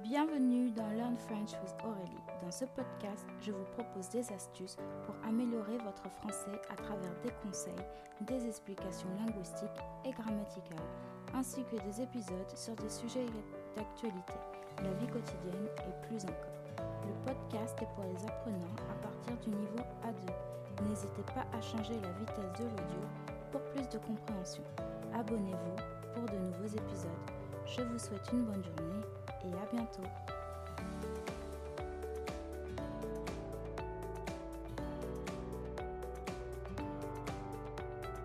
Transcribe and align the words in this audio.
Bienvenue 0.00 0.70
dans 0.70 0.88
Learn 0.88 1.18
French 1.18 1.50
with 1.62 1.74
Aurélie. 1.84 2.16
Dans 2.40 2.50
ce 2.50 2.64
podcast, 2.64 3.26
je 3.42 3.52
vous 3.52 3.64
propose 3.76 4.08
des 4.08 4.32
astuces 4.32 4.78
pour 5.04 5.14
améliorer 5.28 5.76
votre 5.84 6.08
français 6.08 6.58
à 6.70 6.76
travers 6.76 7.12
des 7.22 7.30
conseils, 7.42 7.74
des 8.22 8.46
explications 8.48 9.08
linguistiques 9.18 9.68
et 10.06 10.12
grammaticales, 10.12 10.88
ainsi 11.34 11.62
que 11.64 11.76
des 11.84 12.00
épisodes 12.00 12.56
sur 12.56 12.74
des 12.76 12.88
sujets 12.88 13.26
d'actualité, 13.76 14.32
la 14.82 14.94
vie 14.94 15.08
quotidienne 15.08 15.68
et 15.86 16.06
plus 16.06 16.24
encore. 16.24 16.86
Le 17.06 17.12
podcast 17.26 17.76
est 17.82 17.94
pour 17.94 18.04
les 18.04 18.24
apprenants 18.24 18.76
à 18.90 18.94
partir 19.02 19.36
du 19.44 19.50
niveau 19.50 19.84
A2. 20.04 20.88
N'hésitez 20.88 21.22
pas 21.34 21.44
à 21.52 21.60
changer 21.60 22.00
la 22.00 22.12
vitesse 22.12 22.52
de 22.58 22.64
l'audio 22.64 23.02
pour 23.50 23.60
plus 23.72 23.86
de 23.90 23.98
compréhension. 23.98 24.64
Abonnez-vous 25.12 26.14
pour 26.14 26.24
de 26.24 26.38
nouveaux 26.38 26.78
épisodes. 26.78 27.10
Je 27.66 27.82
vous 27.82 27.98
souhaite 27.98 28.32
une 28.32 28.44
bonne 28.44 28.64
journée 28.64 29.02
et 29.44 29.54
à 29.54 29.66
bientôt. 29.72 30.02